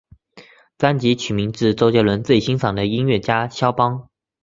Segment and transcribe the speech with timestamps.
[0.79, 4.09] 专辑取名自周杰伦最欣赏的音乐家萧邦。